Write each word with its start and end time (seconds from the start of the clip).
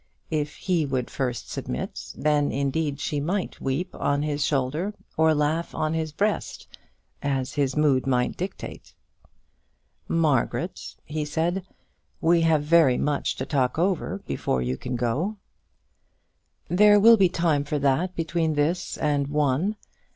If 0.31 0.55
he 0.55 0.83
would 0.83 1.11
first 1.11 1.51
submit, 1.51 2.11
then, 2.17 2.51
indeed, 2.51 2.99
she 2.99 3.19
might 3.19 3.61
weep 3.61 3.93
on 3.93 4.23
his 4.23 4.43
shoulder 4.43 4.95
or 5.15 5.35
laugh 5.35 5.75
on 5.75 5.93
his 5.93 6.11
breast, 6.11 6.67
as 7.21 7.53
his 7.53 7.75
mood 7.77 8.07
might 8.07 8.35
dictate. 8.35 8.95
"Margaret," 10.07 10.95
he 11.05 11.23
said, 11.23 11.67
"we 12.19 12.41
have 12.41 12.63
very 12.63 12.97
much 12.97 13.35
to 13.35 13.45
talk 13.45 13.77
over 13.77 14.23
before 14.25 14.63
you 14.63 14.75
can 14.75 14.95
go." 14.95 15.37
"There 16.67 16.99
will 16.99 17.15
be 17.15 17.29
time 17.29 17.63
for 17.63 17.77
that 17.77 18.15
between 18.15 18.55
this 18.55 18.97
and 18.97 19.27
one. 19.27 19.75